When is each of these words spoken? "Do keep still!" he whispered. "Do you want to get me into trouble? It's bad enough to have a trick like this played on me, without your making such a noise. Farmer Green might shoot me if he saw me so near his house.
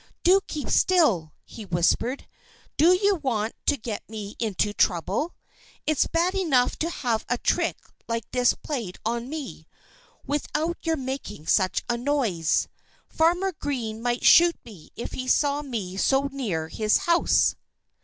"Do 0.23 0.41
keep 0.47 0.67
still!" 0.71 1.31
he 1.45 1.63
whispered. 1.63 2.27
"Do 2.75 2.93
you 2.93 3.13
want 3.17 3.53
to 3.67 3.77
get 3.77 4.09
me 4.09 4.35
into 4.39 4.73
trouble? 4.73 5.35
It's 5.85 6.07
bad 6.07 6.33
enough 6.33 6.75
to 6.79 6.89
have 6.89 7.23
a 7.29 7.37
trick 7.37 7.77
like 8.07 8.23
this 8.31 8.55
played 8.55 8.97
on 9.05 9.29
me, 9.29 9.67
without 10.25 10.79
your 10.81 10.97
making 10.97 11.45
such 11.45 11.83
a 11.87 11.99
noise. 11.99 12.67
Farmer 13.09 13.51
Green 13.51 14.01
might 14.01 14.25
shoot 14.25 14.55
me 14.65 14.89
if 14.95 15.11
he 15.11 15.27
saw 15.27 15.61
me 15.61 15.97
so 15.97 16.23
near 16.31 16.67
his 16.69 16.97
house. 17.05 17.55